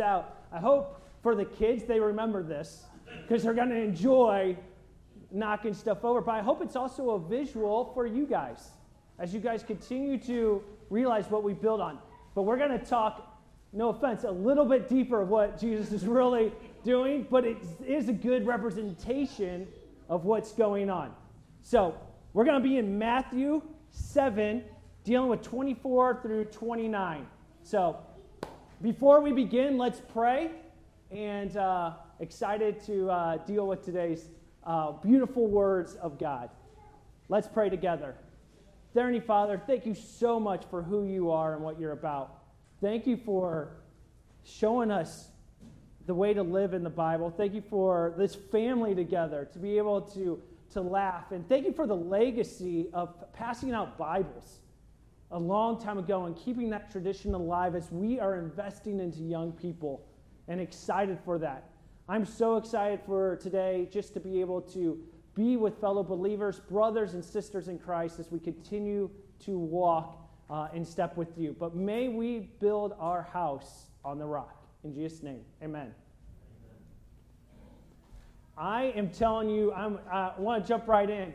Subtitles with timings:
[0.00, 0.36] out.
[0.52, 2.84] I hope for the kids they remember this
[3.22, 4.56] because they're going to enjoy
[5.30, 6.20] knocking stuff over.
[6.20, 8.70] But I hope it's also a visual for you guys
[9.18, 11.98] as you guys continue to realize what we build on.
[12.34, 13.40] But we're going to talk,
[13.72, 16.52] no offense, a little bit deeper of what Jesus is really
[16.84, 19.68] doing, but it is a good representation
[20.08, 21.12] of what's going on.
[21.62, 21.94] So
[22.32, 24.64] we're going to be in Matthew 7,
[25.04, 27.26] dealing with 24 through 29.
[27.62, 27.98] So
[28.82, 30.50] before we begin, let's pray.
[31.12, 34.26] And uh, excited to uh, deal with today's
[34.64, 36.50] uh, beautiful words of God.
[37.28, 38.16] Let's pray together.
[38.92, 42.42] Dear Heavenly Father, thank you so much for who you are and what you're about.
[42.80, 43.76] Thank you for
[44.44, 45.28] showing us
[46.06, 47.30] the way to live in the Bible.
[47.30, 51.30] Thank you for this family together to be able to, to laugh.
[51.30, 54.58] And thank you for the legacy of passing out Bibles
[55.32, 59.52] a long time ago and keeping that tradition alive as we are investing into young
[59.52, 60.06] people
[60.48, 61.70] and excited for that.
[62.08, 65.02] I'm so excited for today just to be able to
[65.34, 69.08] be with fellow believers, brothers and sisters in Christ as we continue
[69.40, 70.18] to walk
[70.50, 71.56] uh, in step with you.
[71.58, 74.66] But may we build our house on the rock.
[74.84, 75.94] In Jesus' name, amen.
[78.58, 81.32] I am telling you, I want to jump right in.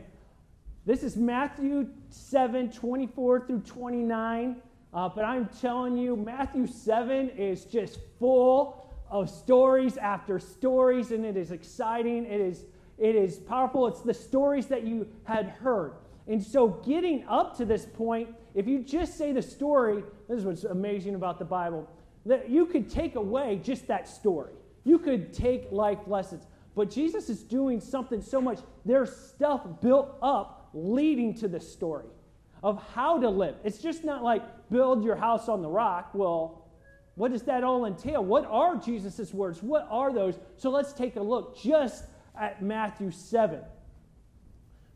[0.88, 4.56] This is Matthew 7 24 through 29.
[4.94, 11.26] Uh, but I'm telling you, Matthew 7 is just full of stories after stories, and
[11.26, 12.24] it is exciting.
[12.24, 12.64] It is,
[12.96, 13.86] it is powerful.
[13.86, 15.92] It's the stories that you had heard.
[16.26, 20.46] And so, getting up to this point, if you just say the story, this is
[20.46, 21.86] what's amazing about the Bible,
[22.24, 24.54] that you could take away just that story.
[24.84, 26.46] You could take life lessons.
[26.74, 28.60] But Jesus is doing something so much.
[28.86, 32.06] There's stuff built up leading to this story
[32.62, 33.56] of how to live.
[33.64, 36.10] It's just not like build your house on the rock.
[36.14, 36.64] Well,
[37.14, 38.24] what does that all entail?
[38.24, 39.62] What are Jesus' words?
[39.62, 40.38] What are those?
[40.56, 42.04] So let's take a look just
[42.38, 43.60] at Matthew 7.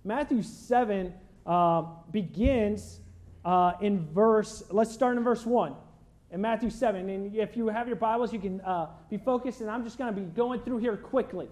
[0.05, 1.13] Matthew 7
[1.47, 3.01] uh, begins
[3.45, 5.75] uh, in verse, let's start in verse 1
[6.31, 7.09] in Matthew 7.
[7.09, 10.15] And if you have your Bibles, you can uh, be focused, and I'm just going
[10.15, 11.49] to be going through here quickly.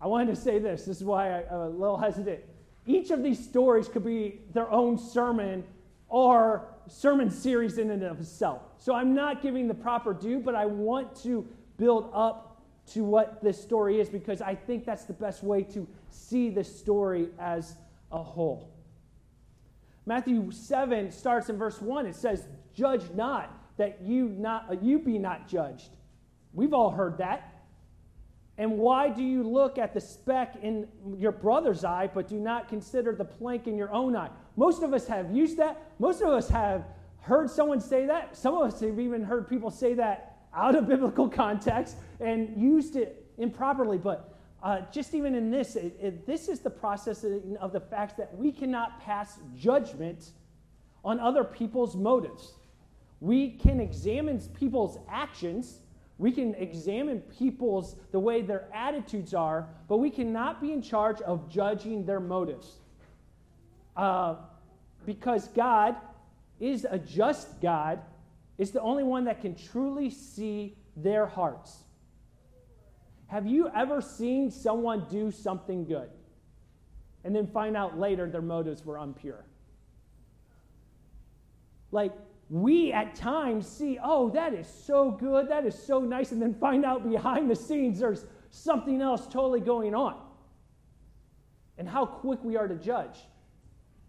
[0.00, 0.84] I wanted to say this.
[0.84, 2.40] This is why I'm a little hesitant.
[2.90, 5.62] Each of these stories could be their own sermon
[6.08, 8.62] or sermon series in and of itself.
[8.78, 11.46] So I'm not giving the proper due, but I want to
[11.76, 12.60] build up
[12.94, 16.64] to what this story is because I think that's the best way to see the
[16.64, 17.76] story as
[18.10, 18.74] a whole.
[20.04, 22.06] Matthew 7 starts in verse 1.
[22.06, 25.90] It says, Judge not that you, not, you be not judged.
[26.52, 27.59] We've all heard that.
[28.60, 32.68] And why do you look at the speck in your brother's eye, but do not
[32.68, 34.28] consider the plank in your own eye?
[34.54, 35.82] Most of us have used that.
[35.98, 36.84] Most of us have
[37.22, 38.36] heard someone say that.
[38.36, 42.96] Some of us have even heard people say that out of biblical context and used
[42.96, 43.96] it improperly.
[43.96, 47.24] But uh, just even in this, it, it, this is the process
[47.58, 50.32] of the fact that we cannot pass judgment
[51.02, 52.52] on other people's motives.
[53.20, 55.78] We can examine people's actions
[56.20, 61.18] we can examine people's, the way their attitudes are, but we cannot be in charge
[61.22, 62.76] of judging their motives.
[63.96, 64.34] Uh,
[65.06, 65.96] because God
[66.60, 68.00] is a just God,
[68.58, 71.84] is the only one that can truly see their hearts.
[73.28, 76.10] Have you ever seen someone do something good
[77.24, 79.46] and then find out later their motives were impure?
[81.92, 82.12] Like,
[82.50, 86.52] we at times see, oh, that is so good, that is so nice, and then
[86.52, 90.20] find out behind the scenes there's something else totally going on.
[91.78, 93.20] And how quick we are to judge.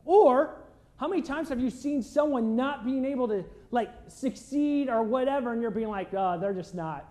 [0.06, 0.56] Or,
[0.98, 5.54] how many times have you seen someone not being able to like succeed or whatever,
[5.54, 7.08] and you're being like, oh, they're just not.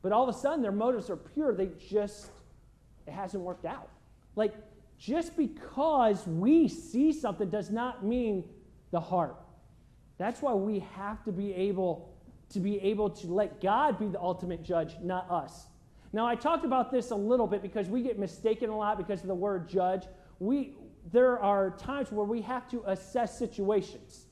[0.00, 1.52] But all of a sudden, their motives are pure.
[1.52, 2.30] They just,
[3.06, 3.88] it hasn't worked out.
[4.36, 4.54] Like,
[4.96, 8.44] just because we see something does not mean
[8.92, 9.36] the heart.
[10.18, 12.12] That's why we have to be able
[12.50, 15.66] to be able to let God be the ultimate judge, not us.
[16.12, 19.20] Now, I talked about this a little bit because we get mistaken a lot because
[19.22, 20.04] of the word judge.
[20.38, 20.76] We,
[21.12, 24.26] there are times where we have to assess situations.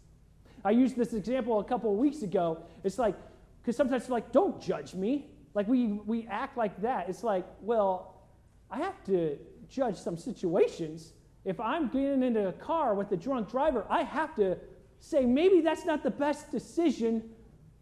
[0.65, 2.63] I used this example a couple of weeks ago.
[2.85, 3.17] It's like,
[3.61, 5.31] because sometimes it's like, don't judge me.
[5.53, 7.09] Like we, we act like that.
[7.09, 8.23] It's like, well,
[8.71, 9.39] I have to
[9.69, 11.13] judge some situations.
[11.45, 14.57] If I'm getting into a car with a drunk driver, I have to
[15.05, 17.23] say maybe that's not the best decision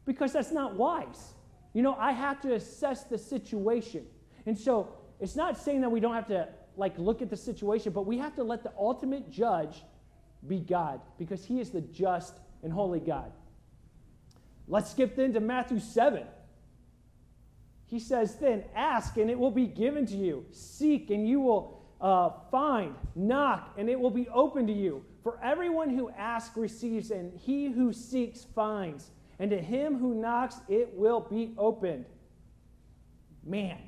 [0.05, 1.35] because that's not wise.
[1.73, 4.05] You know, I have to assess the situation.
[4.45, 7.93] And so it's not saying that we don't have to like look at the situation,
[7.93, 9.83] but we have to let the ultimate judge
[10.49, 12.35] be God because he is the just
[12.65, 13.31] and holy God.
[14.67, 16.25] Let's skip then to Matthew 7.
[17.87, 20.47] He says, Then ask, and it will be given to you.
[20.51, 22.95] Seek, and you will uh, find.
[23.15, 25.05] Knock, and it will be open to you.
[25.23, 29.11] For everyone who asks receives, and he who seeks finds.
[29.39, 32.07] And to him who knocks, it will be opened.
[33.45, 33.79] Man,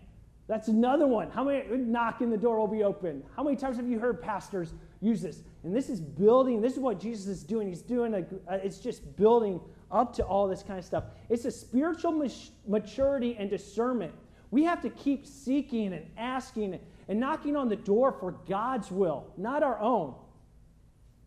[0.46, 1.30] that's another one.
[1.30, 3.22] How many knocking the door will be open?
[3.36, 5.42] How many times have you heard pastors use this?
[5.62, 6.60] And this is building.
[6.60, 7.68] This is what Jesus is doing.
[7.68, 8.54] He's doing a.
[8.56, 9.60] It's just building
[9.90, 11.04] up to all this kind of stuff.
[11.28, 12.28] It's a spiritual
[12.66, 14.12] maturity and discernment.
[14.50, 16.78] We have to keep seeking and asking
[17.08, 20.14] and knocking on the door for God's will, not our own.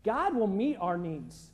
[0.04, 1.50] God will meet our needs.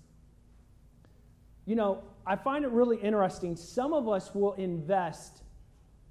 [1.66, 3.56] You know, I find it really interesting.
[3.56, 5.42] Some of us will invest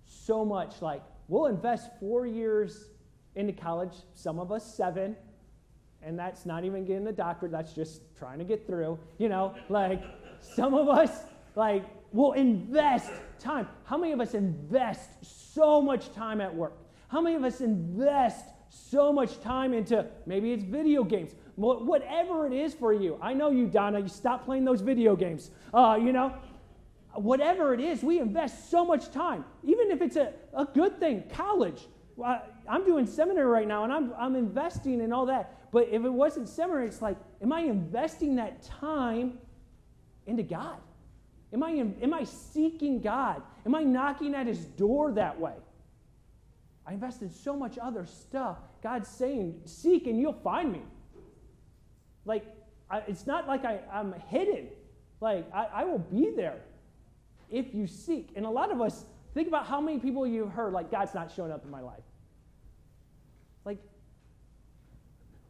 [0.05, 2.89] so much, like, we'll invest four years
[3.35, 5.15] into college, some of us seven,
[6.01, 8.99] and that's not even getting the doctorate, that's just trying to get through.
[9.17, 10.03] You know, like,
[10.41, 11.23] some of us,
[11.55, 13.67] like, will invest time.
[13.85, 16.77] How many of us invest so much time at work?
[17.07, 22.53] How many of us invest so much time into maybe it's video games, whatever it
[22.53, 23.17] is for you?
[23.21, 25.51] I know you, Donna, you stop playing those video games.
[25.73, 26.33] Uh, you know,
[27.13, 31.23] whatever it is, we invest so much time, even if it's a, a good thing,
[31.33, 31.87] college.
[32.67, 35.71] I'm doing seminary right now and I'm, I'm investing in all that.
[35.71, 39.39] But if it wasn't seminary, it's like, am I investing that time
[40.27, 40.77] into God?
[41.51, 43.41] Am I, am I seeking God?
[43.65, 45.53] Am I knocking at his door that way?
[46.85, 48.57] I invested so much other stuff.
[48.81, 50.81] God's saying, Seek and you'll find me.
[52.25, 52.45] Like,
[52.89, 54.67] I, it's not like I, I'm hidden.
[55.19, 56.59] Like, I, I will be there
[57.49, 58.31] if you seek.
[58.35, 61.31] And a lot of us, think about how many people you've heard, like, God's not
[61.35, 62.03] showing up in my life.
[63.65, 63.79] Like,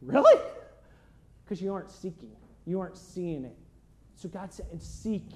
[0.00, 0.40] really?
[1.44, 2.30] Because you aren't seeking,
[2.64, 3.54] you aren't seeing it.
[4.16, 5.28] So God said, and seek.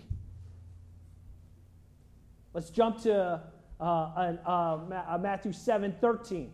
[2.55, 3.43] Let's jump to
[3.79, 6.53] uh, uh, uh, Matthew 7 13.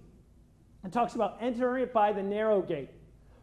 [0.84, 2.90] It talks about entering it by the narrow gate.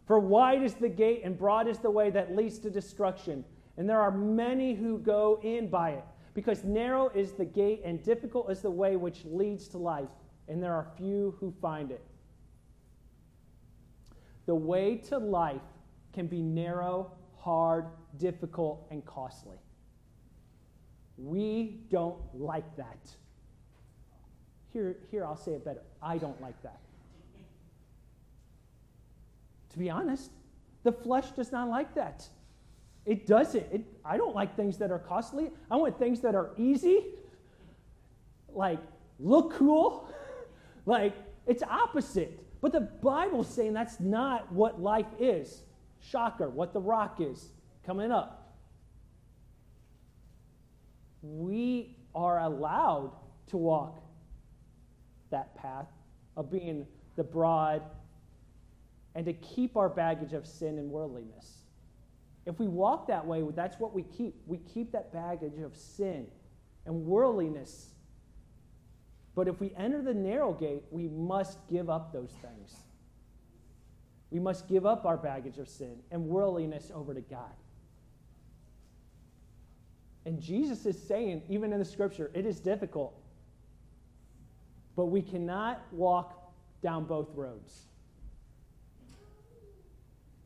[0.06, 3.46] For wide is the gate and broad is the way that leads to destruction,
[3.78, 6.04] and there are many who go in by it.
[6.34, 10.10] Because narrow is the gate and difficult is the way which leads to life,
[10.48, 12.04] and there are few who find it.
[14.46, 15.62] The way to life
[16.14, 17.86] can be narrow hard,
[18.18, 19.58] difficult, and costly.
[21.18, 23.10] We don't like that.
[24.72, 25.82] Here, here, I'll say it better.
[26.02, 26.80] I don't like that.
[29.72, 30.32] To be honest,
[30.84, 32.28] the flesh does not like that.
[33.06, 33.66] It doesn't.
[33.72, 35.50] It, I don't like things that are costly.
[35.70, 37.06] I want things that are easy,
[38.54, 38.80] like
[39.20, 40.10] look cool.
[40.86, 41.16] like
[41.48, 42.40] it's opposite.
[42.62, 45.64] But the Bible's saying that's not what life is.
[46.00, 47.50] Shocker, what the rock is
[47.86, 48.56] coming up.
[51.24, 53.14] We are allowed
[53.48, 54.04] to walk
[55.30, 55.88] that path
[56.36, 56.86] of being
[57.16, 57.82] the broad
[59.16, 61.64] and to keep our baggage of sin and worldliness.
[62.46, 64.36] If we walk that way, that's what we keep.
[64.48, 66.28] We keep that baggage of sin
[66.86, 67.90] and worldliness.
[69.36, 72.76] But if we enter the narrow gate, we must give up those things.
[74.30, 77.54] We must give up our baggage of sin and worldliness over to God.
[80.26, 83.14] And Jesus is saying, even in the scripture, it is difficult,
[84.96, 87.88] but we cannot walk down both roads.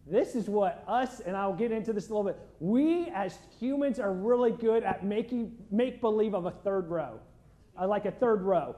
[0.06, 4.00] This is what us, and I'll get into this a little bit, we as humans
[4.00, 7.20] are really good at making make believe of a third row.
[7.76, 8.76] I like a third row.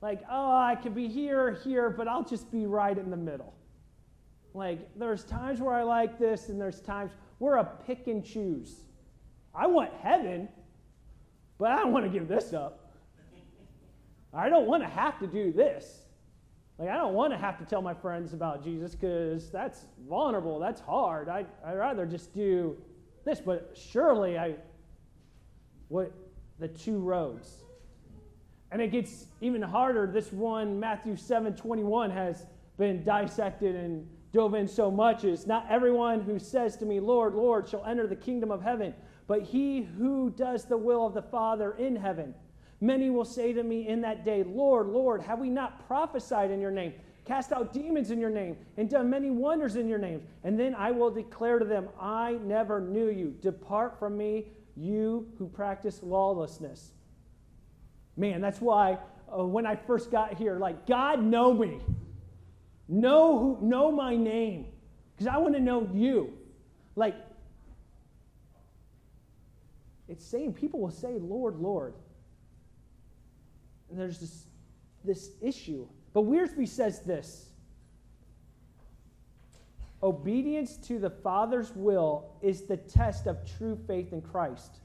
[0.00, 3.52] Like, oh, I could be here, here, but I'll just be right in the middle.
[4.54, 8.80] Like, there's times where I like this, and there's times we're a pick and choose.
[9.54, 10.48] I want heaven,
[11.58, 12.94] but I don't want to give this up.
[14.32, 16.06] I don't want to have to do this.
[16.82, 20.58] Like, I don't want to have to tell my friends about Jesus because that's vulnerable,
[20.58, 21.28] that's hard.
[21.28, 22.76] I, I'd rather just do
[23.24, 24.56] this, but surely I,
[25.86, 26.10] what,
[26.58, 27.62] the two roads.
[28.72, 30.08] And it gets even harder.
[30.08, 32.46] This one, Matthew 7 21, has
[32.78, 37.36] been dissected and dove in so much is not everyone who says to me, Lord,
[37.36, 38.92] Lord, shall enter the kingdom of heaven,
[39.28, 42.34] but he who does the will of the Father in heaven.
[42.82, 46.60] Many will say to me in that day, Lord, Lord, have we not prophesied in
[46.60, 50.20] your name, cast out demons in your name, and done many wonders in your name?
[50.42, 53.36] And then I will declare to them, I never knew you.
[53.40, 56.90] Depart from me, you who practice lawlessness.
[58.16, 58.98] Man, that's why
[59.32, 61.78] uh, when I first got here, like, God know me.
[62.88, 64.66] Know who know my name.
[65.14, 66.36] Because I want to know you.
[66.96, 67.14] Like,
[70.08, 71.94] it's saying people will say, Lord, Lord.
[73.92, 74.46] And there's this,
[75.04, 75.86] this issue.
[76.14, 77.50] But Wiersbe says this
[80.02, 84.80] Obedience to the Father's will is the test of true faith in Christ.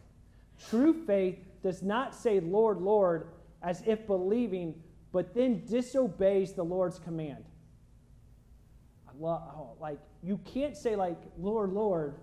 [0.70, 3.30] True faith does not say, Lord, Lord,
[3.64, 4.76] as if believing,
[5.14, 7.46] but then disobeys the Lord's command.
[9.08, 12.16] I love, oh, like, you can't say, like, Lord, Lord,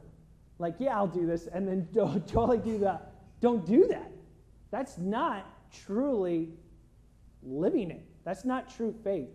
[0.59, 3.13] like, yeah, I'll do this, and then don't totally do that.
[3.41, 4.13] Don't do that.
[4.71, 5.47] That's not
[5.87, 6.51] truly
[7.45, 8.05] living it.
[8.25, 9.31] That's not true faith.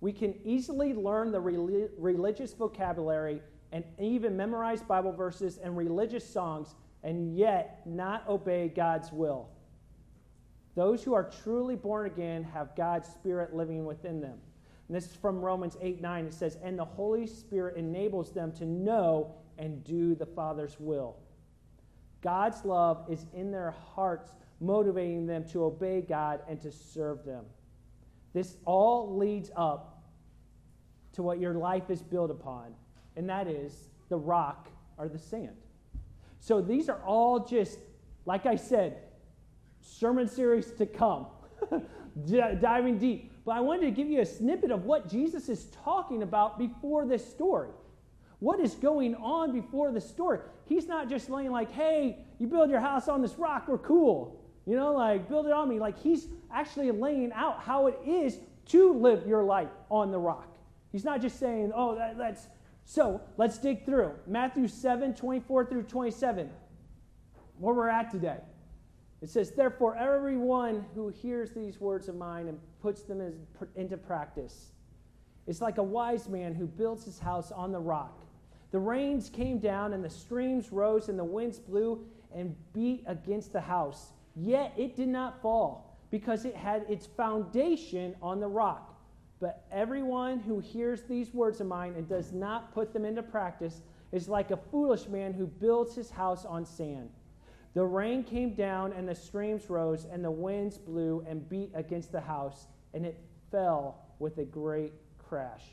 [0.00, 6.74] We can easily learn the religious vocabulary and even memorize Bible verses and religious songs
[7.02, 9.48] and yet not obey God's will.
[10.74, 14.38] Those who are truly born again have God's Spirit living within them.
[14.88, 16.26] And this is from Romans 8 9.
[16.26, 21.16] It says, And the Holy Spirit enables them to know and do the Father's will.
[22.22, 24.32] God's love is in their hearts,
[24.62, 27.44] motivating them to obey God and to serve them.
[28.32, 30.04] This all leads up
[31.14, 32.74] to what your life is built upon,
[33.16, 35.56] and that is the rock or the sand.
[36.40, 37.78] So these are all just,
[38.24, 38.98] like I said,
[39.80, 41.26] sermon series to come,
[42.26, 43.32] diving deep.
[43.44, 47.04] But I wanted to give you a snippet of what Jesus is talking about before
[47.04, 47.70] this story.
[48.38, 50.40] What is going on before the story?
[50.66, 54.41] He's not just laying like, hey, you build your house on this rock, we're cool.
[54.66, 55.78] You know, like build it on me.
[55.78, 60.56] Like he's actually laying out how it is to live your life on the rock.
[60.92, 62.48] He's not just saying, oh, that, that's.
[62.84, 64.12] So let's dig through.
[64.26, 66.50] Matthew 7, 24 through 27,
[67.58, 68.38] where we're at today.
[69.22, 73.34] It says, Therefore, everyone who hears these words of mine and puts them as,
[73.76, 74.72] into practice
[75.46, 78.18] is like a wise man who builds his house on the rock.
[78.72, 82.04] The rains came down, and the streams rose, and the winds blew
[82.34, 84.12] and beat against the house.
[84.34, 88.88] Yet it did not fall, because it had its foundation on the rock.
[89.40, 93.82] But everyone who hears these words of mine and does not put them into practice
[94.12, 97.10] is like a foolish man who builds his house on sand.
[97.74, 102.12] The rain came down, and the streams rose, and the winds blew and beat against
[102.12, 103.18] the house, and it
[103.50, 105.64] fell with a great crash.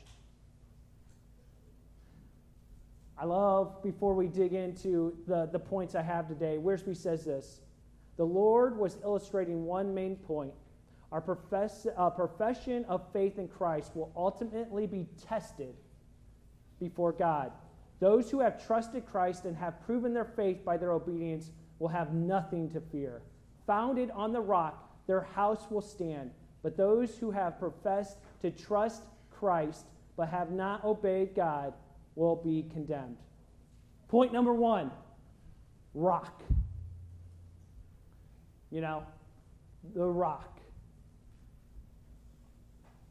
[3.18, 7.60] I love, before we dig into the, the points I have today, Wiersbe says this
[8.20, 10.52] The Lord was illustrating one main point
[11.10, 15.74] our profess, uh, profession of faith in Christ will ultimately be tested
[16.78, 17.50] before God.
[17.98, 22.12] Those who have trusted Christ and have proven their faith by their obedience will have
[22.12, 23.22] nothing to fear.
[23.66, 26.30] Founded on the rock, their house will stand.
[26.62, 29.86] But those who have professed to trust Christ
[30.18, 31.72] but have not obeyed God
[32.16, 33.16] will be condemned.
[34.08, 34.90] Point number one
[35.94, 36.42] rock.
[38.70, 39.02] You know,
[39.94, 40.60] the rock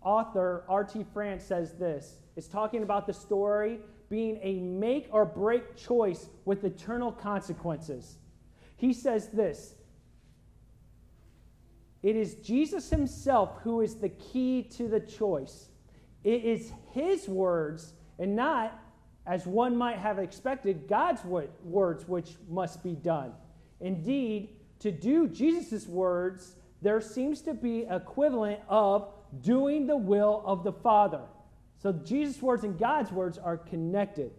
[0.01, 1.05] author R.T.
[1.13, 6.63] France says this it's talking about the story being a make or break choice with
[6.63, 8.17] eternal consequences.
[8.77, 9.75] He says this
[12.01, 15.69] It is Jesus himself who is the key to the choice.
[16.23, 18.77] It is his words and not,
[19.25, 23.31] as one might have expected, God's words which must be done.
[23.79, 24.49] Indeed,
[24.79, 29.09] to do Jesus' words, there seems to be equivalent of
[29.41, 31.21] doing the will of the Father.
[31.81, 34.31] So Jesus' words and God's words are connected.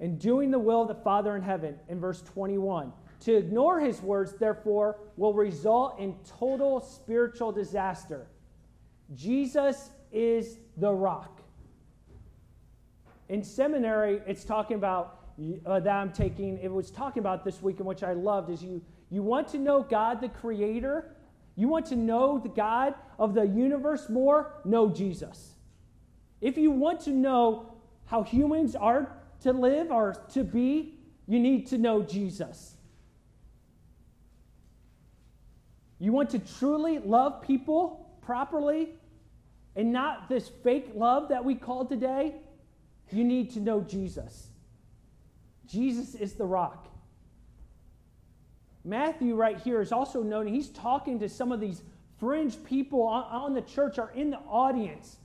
[0.00, 2.92] And doing the will of the Father in heaven in verse 21.
[3.20, 8.28] To ignore his words, therefore, will result in total spiritual disaster.
[9.14, 11.42] Jesus is the rock.
[13.28, 15.17] In seminary, it's talking about
[15.64, 18.62] uh, that I'm taking, it was talking about this week, in which I loved, is
[18.62, 21.14] you, you want to know God the Creator,
[21.54, 24.60] you want to know the God of the universe more?
[24.64, 25.54] Know Jesus.
[26.40, 27.74] If you want to know
[28.06, 30.94] how humans are to live or to be,
[31.26, 32.74] you need to know Jesus.
[35.98, 38.90] You want to truly love people properly
[39.74, 42.34] and not this fake love that we call today?
[43.10, 44.48] You need to know Jesus.
[45.68, 46.88] Jesus is the rock.
[48.84, 51.82] Matthew, right here, is also known, he's talking to some of these
[52.18, 55.18] fringe people on, on the church are in the audience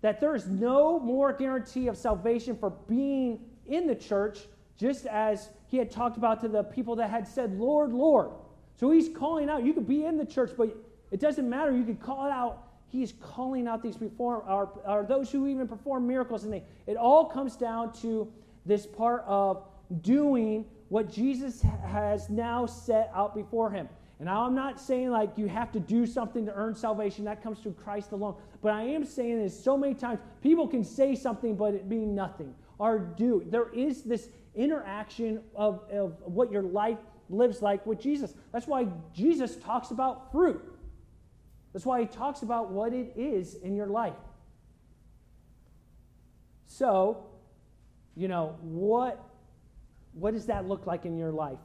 [0.00, 4.40] that there is no more guarantee of salvation for being in the church,
[4.78, 8.30] just as he had talked about to the people that had said, Lord, Lord.
[8.78, 10.76] So he's calling out, you could be in the church, but
[11.10, 11.72] it doesn't matter.
[11.72, 12.64] You could call it out.
[12.88, 16.44] He's calling out these perform, or, or those who even perform miracles.
[16.44, 18.30] And they, it all comes down to
[18.66, 19.64] this part of
[20.02, 23.88] doing what Jesus has now set out before him.
[24.18, 27.24] And I'm not saying like you have to do something to earn salvation.
[27.24, 28.34] That comes through Christ alone.
[28.62, 32.14] But I am saying is so many times people can say something but it mean
[32.14, 33.44] nothing or do.
[33.46, 38.34] There is this interaction of, of what your life lives like with Jesus.
[38.52, 40.62] That's why Jesus talks about fruit.
[41.72, 44.14] That's why he talks about what it is in your life.
[46.66, 47.26] So,
[48.16, 49.22] you know, what,
[50.14, 51.58] what does that look like in your life?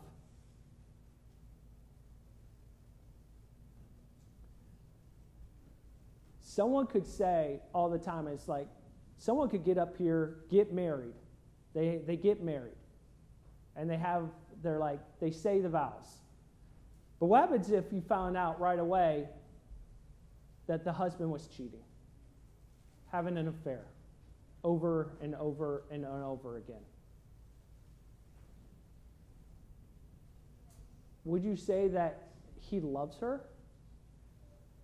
[6.42, 8.68] Someone could say all the time, it's like,
[9.18, 11.14] someone could get up here, get married.
[11.74, 12.76] They, they get married.
[13.78, 14.28] And they have,
[14.62, 16.18] they're like, they say the vows.
[17.22, 19.30] But what happens if you found out right away
[20.68, 21.84] that the husband was cheating,
[23.10, 23.86] having an affair
[24.64, 26.84] over and over and over again?
[31.24, 33.42] Would you say that he loves her?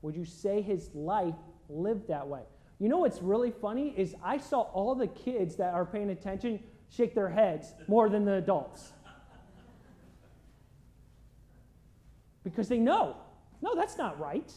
[0.01, 1.35] Would you say his life
[1.69, 2.41] lived that way.
[2.79, 6.59] You know what's really funny is I saw all the kids that are paying attention
[6.89, 8.93] shake their heads more than the adults.
[12.43, 13.17] Because they know,
[13.61, 14.51] no, that's not right.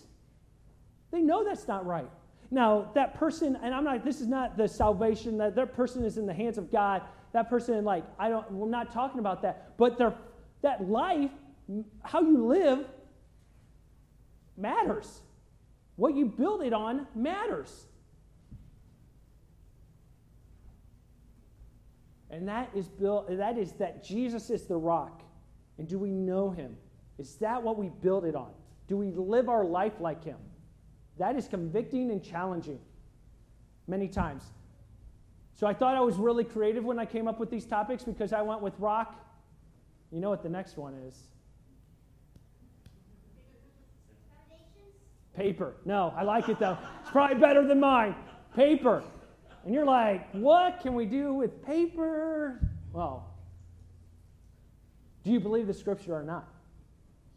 [1.11, 2.11] They know that's not right.
[2.50, 6.19] Now, that person, and I'm not, this is not the salvation, that that person is
[6.19, 7.02] in the hands of God.
[7.33, 9.76] That person, like, I don't, we're not talking about that.
[9.78, 10.14] But their,
[10.62, 11.30] that life,
[12.02, 12.87] how you live,
[14.57, 15.21] matters.
[15.95, 17.87] What you build it on matters.
[22.30, 25.23] And that is built that is that Jesus is the rock.
[25.78, 26.76] And do we know him?
[27.19, 28.50] Is that what we build it on?
[28.88, 30.38] Do we live our life like him?
[31.21, 32.81] That is convicting and challenging
[33.87, 34.43] many times.
[35.55, 38.33] So I thought I was really creative when I came up with these topics because
[38.33, 39.23] I went with rock.
[40.11, 41.25] You know what the next one is?
[45.37, 45.75] Paper.
[45.85, 46.78] No, I like it though.
[47.02, 48.15] It's probably better than mine.
[48.56, 49.04] Paper.
[49.67, 52.67] And you're like, what can we do with paper?
[52.95, 53.28] Well,
[55.23, 56.49] do you believe the scripture or not?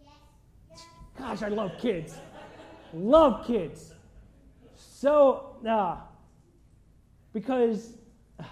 [0.02, 0.86] Yes.
[1.18, 2.16] Gosh, I love kids.
[2.94, 3.94] Love kids.
[4.76, 5.98] So, uh,
[7.34, 7.94] because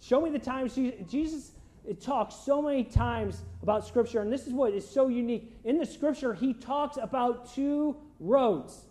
[0.00, 1.52] show me the times Jesus
[2.00, 5.86] talks so many times about scripture and this is what is so unique in the
[5.86, 8.86] scripture he talks about two roads.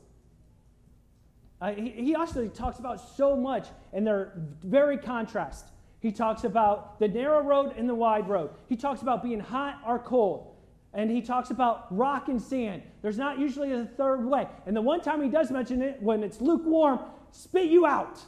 [1.62, 5.68] Uh, he, he actually talks about so much, and they're very contrast.
[6.00, 8.50] He talks about the narrow road and the wide road.
[8.68, 10.51] He talks about being hot or cold.
[10.94, 12.84] And he talks about rock and sand.
[13.02, 14.48] There's not usually a third way.
[14.66, 17.00] And the one time he does mention it, when it's lukewarm,
[17.32, 18.20] spit you out.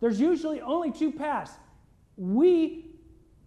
[0.00, 1.52] There's usually only two paths.
[2.16, 2.86] We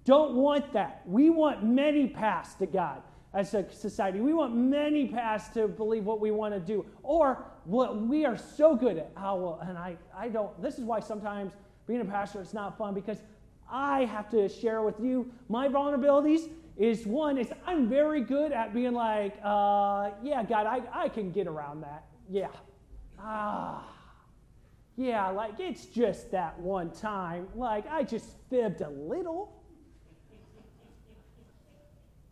[0.05, 1.01] don't want that.
[1.05, 3.01] We want many paths to God
[3.33, 4.19] as a society.
[4.19, 6.85] We want many paths to believe what we want to do.
[7.01, 10.83] Or what we are so good at how well, and I, I don't, this is
[10.83, 11.53] why sometimes
[11.87, 13.17] being a pastor is not fun because
[13.71, 18.73] I have to share with you my vulnerabilities is one is I'm very good at
[18.73, 22.05] being like, uh, yeah, God, I, I can get around that.
[22.29, 22.47] Yeah.
[23.19, 23.87] Ah.
[24.97, 27.47] Yeah, like it's just that one time.
[27.55, 29.63] Like I just fibbed a little.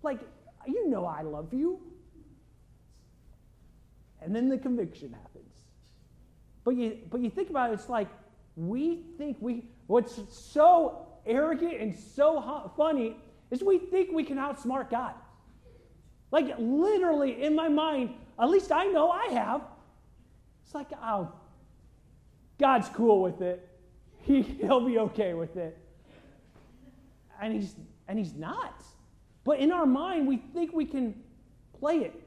[0.03, 0.19] Like
[0.67, 1.79] you know I love you.
[4.21, 5.53] And then the conviction happens.
[6.63, 8.09] But you, but you think about it, it's like
[8.55, 13.15] we think we, what's so arrogant and so funny
[13.51, 15.13] is we think we can outsmart God.
[16.31, 19.61] Like literally in my mind, at least I know I have.
[20.65, 21.31] It's like, oh,
[22.59, 23.65] God's cool with it.
[24.21, 25.75] He, he'll be okay with it.
[27.41, 27.73] And he's,
[28.07, 28.83] and he's not.
[29.43, 31.15] But in our mind, we think we can
[31.79, 32.21] play it.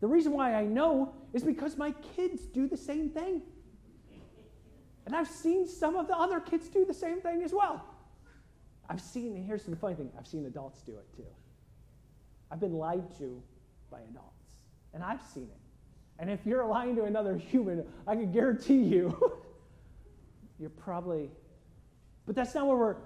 [0.00, 3.42] The reason why I know is because my kids do the same thing.
[5.06, 7.84] And I've seen some of the other kids do the same thing as well.
[8.88, 11.26] I've seen, and here's the funny thing I've seen adults do it too.
[12.50, 13.42] I've been lied to
[13.90, 14.44] by adults,
[14.92, 15.60] and I've seen it.
[16.18, 19.18] And if you're lying to another human, I can guarantee you,
[20.58, 21.30] you're probably,
[22.26, 22.96] but that's not where we're,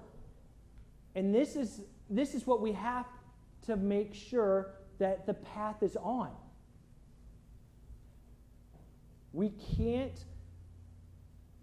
[1.15, 3.05] and this is this is what we have
[3.67, 6.31] to make sure that the path is on.
[9.31, 10.25] We can't,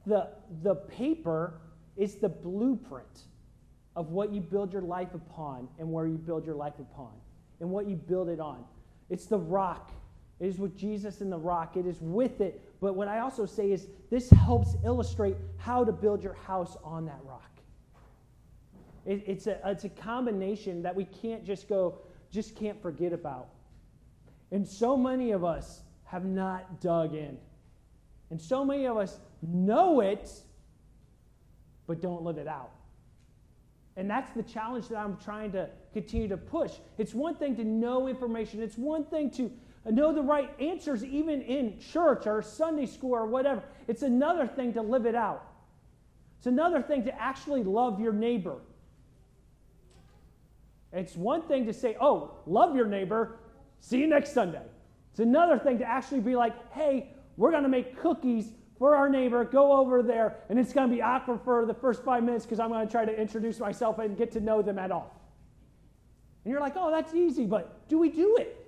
[0.07, 0.29] the,
[0.63, 1.61] the paper
[1.97, 3.25] is the blueprint
[3.97, 7.11] of what you build your life upon and where you build your life upon
[7.61, 8.63] and what you build it on.
[9.09, 9.91] It's the rock.
[10.39, 11.77] It is with Jesus in the rock.
[11.77, 12.63] It is with it.
[12.81, 17.07] But what I also say is this helps illustrate how to build your house on
[17.07, 17.43] that rock.
[19.07, 21.99] It, it's, a, it's a combination that we can't just go,
[22.31, 23.49] just can't forget about.
[24.51, 27.39] And so many of us have not dug in.
[28.31, 30.31] And so many of us know it,
[31.87, 32.73] but don't live it out.
[33.97, 36.73] And that's the challenge that I'm trying to continue to push.
[36.99, 39.51] It's one thing to know information, it's one thing to
[39.91, 43.63] know the right answers, even in church or Sunday school or whatever.
[43.89, 45.47] It's another thing to live it out.
[46.39, 48.59] It's another thing to actually love your neighbor.
[50.93, 53.39] It's one thing to say, oh, love your neighbor,
[53.81, 54.63] see you next Sunday.
[55.11, 59.09] It's another thing to actually be like, hey, we're going to make cookies for our
[59.09, 62.45] neighbor, go over there, and it's going to be awkward for the first five minutes
[62.45, 65.19] because I'm going to try to introduce myself and get to know them at all.
[66.45, 68.67] And you're like, oh, that's easy, but do we do it?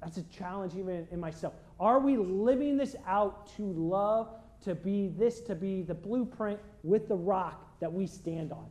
[0.00, 1.54] That's a challenge even in myself.
[1.80, 4.28] Are we living this out to love,
[4.62, 8.66] to be this, to be the blueprint with the rock that we stand on?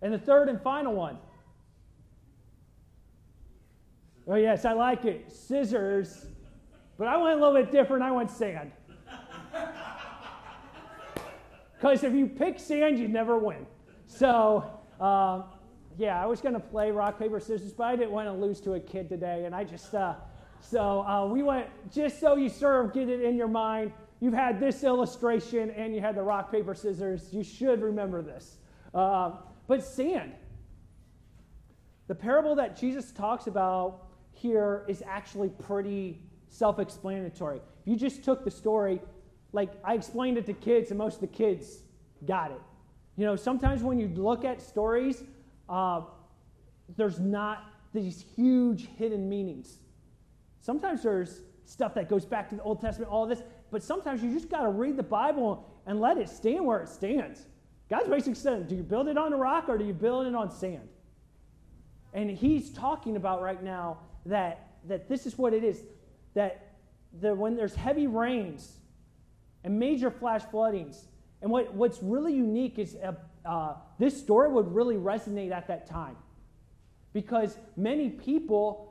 [0.00, 1.18] And the third and final one
[4.26, 5.30] Oh, yes, I like it.
[5.32, 6.26] Scissors.
[6.98, 8.02] But I went a little bit different.
[8.02, 8.72] I went sand.
[11.82, 13.66] Because if you pick sand, you never win.
[14.06, 14.64] So,
[15.00, 15.42] um,
[15.98, 18.60] yeah, I was going to play rock, paper, scissors, but I didn't want to lose
[18.60, 19.46] to a kid today.
[19.46, 20.14] And I just, uh,
[20.60, 24.32] so uh, we went, just so you sort of get it in your mind, you've
[24.32, 27.30] had this illustration and you had the rock, paper, scissors.
[27.32, 28.58] You should remember this.
[28.94, 29.32] Uh,
[29.66, 30.34] but sand.
[32.06, 37.58] The parable that Jesus talks about here is actually pretty self explanatory.
[37.58, 39.00] If you just took the story,
[39.52, 41.78] like I explained it to kids, and most of the kids
[42.26, 42.60] got it.
[43.16, 45.22] You know, sometimes when you look at stories,
[45.68, 46.02] uh,
[46.96, 49.78] there's not these huge hidden meanings.
[50.60, 54.32] Sometimes there's stuff that goes back to the Old Testament, all this, but sometimes you
[54.32, 57.46] just got to read the Bible and let it stand where it stands.
[57.90, 60.34] God's basically saying, do you build it on a rock or do you build it
[60.34, 60.88] on sand?
[62.14, 65.82] And he's talking about right now that, that this is what it is
[66.34, 66.74] that
[67.20, 68.76] the, when there's heavy rains
[69.64, 71.06] and major flash floodings,
[71.40, 73.12] and what, what's really unique is uh,
[73.44, 76.16] uh, this story would really resonate at that time.
[77.12, 78.88] Because many people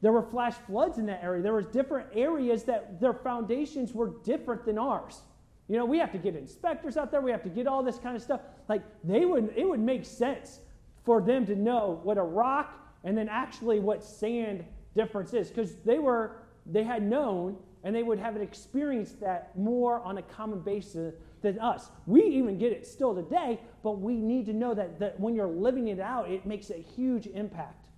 [0.00, 1.40] there were flash floods in that area.
[1.42, 5.20] There was different areas that their foundations were different than ours.
[5.68, 7.20] You know we have to get inspectors out there.
[7.20, 8.40] We have to get all this kind of stuff.
[8.68, 10.58] Like they would it would make sense
[11.04, 15.76] for them to know what a rock and then actually what sand difference is because
[15.84, 16.36] they were
[16.66, 21.58] they had known and they would have experienced that more on a common basis than
[21.58, 21.90] us.
[22.06, 25.48] We even get it still today but we need to know that, that when you're
[25.48, 27.88] living it out it makes a huge impact.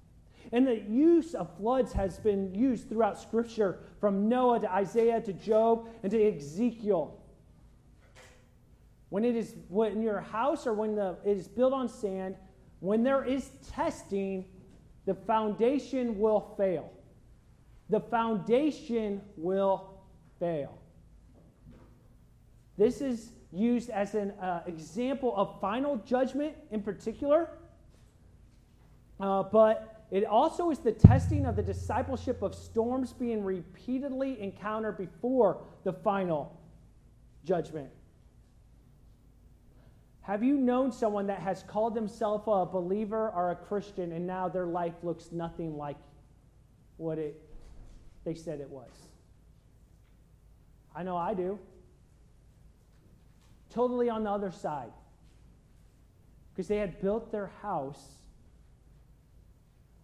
[0.53, 5.33] And the use of floods has been used throughout scripture from noah to isaiah to
[5.33, 7.21] job and to ezekiel.
[9.11, 12.37] When it is when your house or when the, it is built on sand
[12.81, 14.45] when there is testing
[15.07, 16.91] the foundation will fail.
[17.91, 19.91] The foundation will
[20.39, 20.79] fail.
[22.77, 27.51] This is used as an uh, example of final judgment in particular,
[29.21, 34.99] uh, but it also is the testing of the discipleship of storms being repeatedly encountered
[34.99, 36.61] before the final
[37.45, 37.91] judgment.
[40.25, 44.49] Have you known someone that has called themselves a believer or a Christian and now
[44.49, 45.99] their life looks nothing like
[46.97, 47.39] what it
[48.25, 48.91] they said it was?
[50.97, 51.59] I know I do.
[53.69, 54.93] Totally on the other side.
[56.53, 58.03] Because they had built their house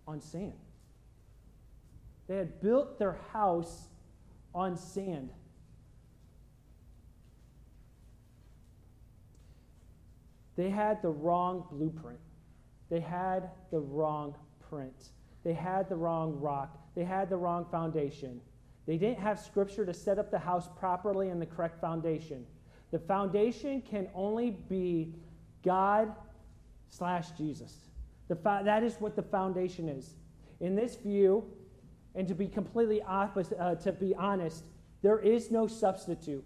[0.06, 0.52] on sand.
[2.26, 3.86] They had built their house
[4.54, 5.30] on sand.
[10.60, 12.20] They had the wrong blueprint.
[12.90, 14.34] They had the wrong
[14.68, 15.08] print.
[15.42, 16.78] They had the wrong rock.
[16.94, 18.42] They had the wrong foundation.
[18.86, 22.44] They didn't have scripture to set up the house properly in the correct foundation.
[22.90, 25.14] The foundation can only be
[25.64, 26.14] God
[26.90, 27.74] slash Jesus.
[28.28, 30.16] Fa- that is what the foundation is.
[30.60, 31.42] In this view,
[32.14, 34.64] and to be completely opposite, uh, to be honest,
[35.00, 36.44] there is no substitute.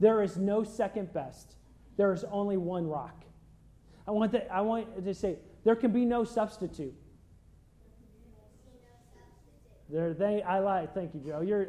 [0.00, 1.56] There is no second best.
[1.98, 3.24] There is only one rock.
[4.06, 6.94] I want, that, I want to say there can be no substitute.
[9.88, 10.86] There, they, I lie.
[10.86, 11.40] Thank you, Joe.
[11.40, 11.66] You're,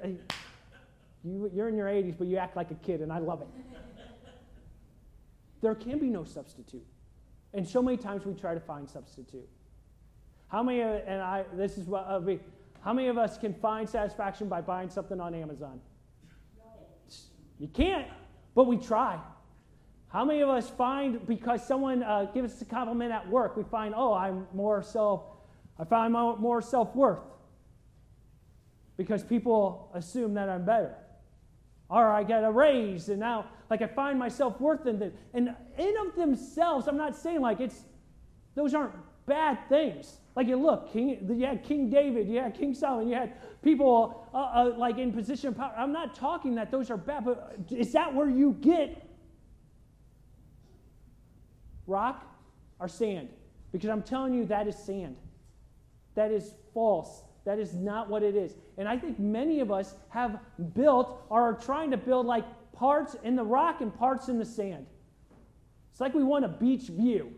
[1.24, 3.48] you, you're in your 80s, but you act like a kid, and I love it.
[5.62, 6.86] there can be no substitute.
[7.54, 9.48] And so many times we try to find substitute.
[10.48, 12.22] How many, and I, this is what, uh,
[12.82, 15.80] how many of us can find satisfaction by buying something on Amazon?
[17.60, 18.08] You can't,
[18.54, 19.20] but we try.
[20.16, 23.64] How many of us find because someone uh, gives us a compliment at work, we
[23.64, 25.24] find, oh, I'm more self,
[25.78, 27.20] I find more self worth
[28.96, 30.96] because people assume that I'm better.
[31.90, 35.12] Or I get a raise and now, like, I find my self worth in them.
[35.34, 37.84] And in of themselves, I'm not saying like it's,
[38.56, 38.94] those aren't
[39.26, 40.20] bad things.
[40.38, 44.30] Like you look, King, you had King David, you had King Solomon, you had people
[44.34, 45.74] uh, uh, like in position of power.
[45.78, 49.05] I'm not talking that those are bad, but is that where you get
[51.88, 52.26] rock
[52.80, 53.30] or sand?
[53.72, 55.18] Because I'm telling you, that is sand.
[56.16, 57.24] That is false.
[57.46, 58.56] That is not what it is.
[58.78, 60.40] And I think many of us have
[60.74, 64.46] built or are trying to build like parts in the rock and parts in the
[64.46, 64.88] sand.
[65.92, 67.32] It's like we want a beach view.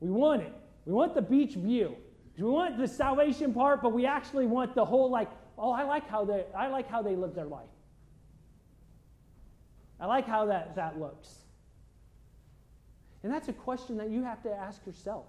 [0.00, 0.52] We want it.
[0.84, 1.96] We want the beach view.
[2.36, 6.08] We want the salvation part, but we actually want the whole like, oh, I like
[6.08, 7.66] how they I like how they live their life.
[9.98, 11.45] I like how that, that looks.
[13.26, 15.24] And that's a question that you have to ask yourself.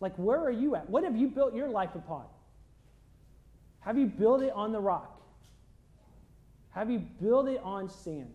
[0.00, 0.90] Like, where are you at?
[0.90, 2.24] What have you built your life upon?
[3.78, 5.22] Have you built it on the rock?
[6.70, 8.34] Have you built it on sand?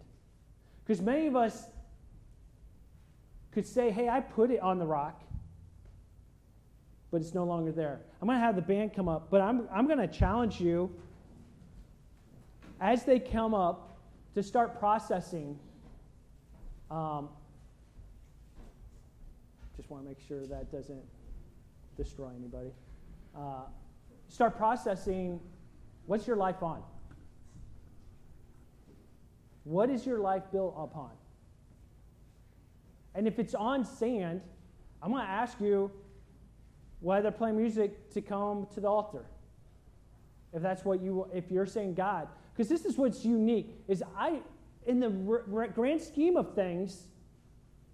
[0.86, 1.66] Because many of us
[3.52, 5.22] could say, hey, I put it on the rock,
[7.12, 8.00] but it's no longer there.
[8.22, 10.90] I'm going to have the band come up, but I'm, I'm going to challenge you
[12.80, 13.98] as they come up
[14.34, 15.60] to start processing.
[16.90, 17.30] Um,
[19.76, 21.04] just want to make sure that doesn't
[21.96, 22.72] destroy anybody.
[23.36, 23.64] Uh,
[24.28, 25.40] start processing
[26.06, 26.82] what's your life on?
[29.64, 31.12] What is your life built upon?
[33.14, 34.42] And if it's on sand,
[35.02, 35.92] I'm going to ask you
[37.00, 39.26] while they're playing music to come to the altar.
[40.54, 44.40] If that's what you, if you're saying God, because this is what's unique is I,
[44.88, 45.10] in the
[45.74, 47.08] grand scheme of things,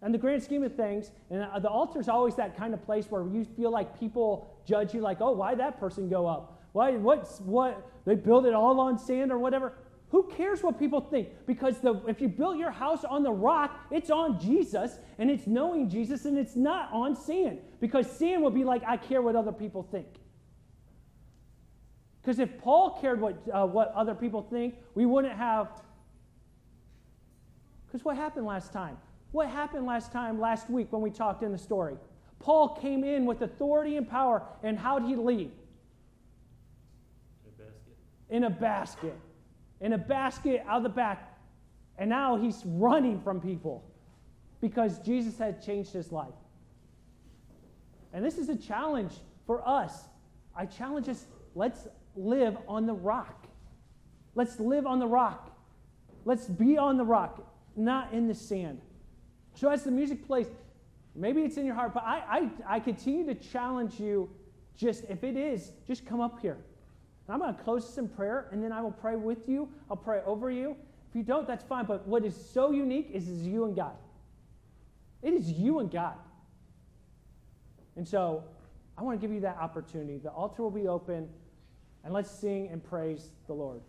[0.01, 3.07] and the grand scheme of things, and the altar is always that kind of place
[3.09, 6.61] where you feel like people judge you, like, oh, why that person go up?
[6.73, 9.73] Why, what's, what, they build it all on sand or whatever.
[10.09, 11.29] Who cares what people think?
[11.47, 15.47] Because the, if you built your house on the rock, it's on Jesus and it's
[15.47, 17.59] knowing Jesus and it's not on sand.
[17.79, 20.07] Because sand would be like, I care what other people think.
[22.21, 25.69] Because if Paul cared what, uh, what other people think, we wouldn't have.
[27.93, 28.97] Because what happened last time?
[29.33, 31.95] What happened last time, last week, when we talked in the story?
[32.39, 35.51] Paul came in with authority and power, and how did he leave?
[37.45, 37.95] In a basket.
[38.31, 39.19] In a basket.
[39.79, 41.37] In a basket out the back.
[41.99, 43.83] And now he's running from people
[44.59, 46.33] because Jesus had changed his life.
[48.11, 49.13] And this is a challenge
[49.45, 50.05] for us.
[50.55, 53.45] I challenge us let's live on the rock.
[54.33, 55.55] Let's live on the rock.
[56.25, 58.81] Let's be on the rock, not in the sand.
[59.55, 60.47] So as the music plays,
[61.15, 64.29] maybe it's in your heart, but I, I, I continue to challenge you
[64.75, 66.57] just, if it is, just come up here.
[67.27, 69.69] And I'm going to close this in prayer, and then I will pray with you.
[69.89, 70.75] I'll pray over you.
[71.09, 71.85] If you don't, that's fine.
[71.85, 73.95] But what is so unique is, is you and God.
[75.21, 76.15] It is you and God.
[77.95, 78.43] And so
[78.97, 80.17] I want to give you that opportunity.
[80.17, 81.29] The altar will be open,
[82.03, 83.81] and let's sing and praise the Lord.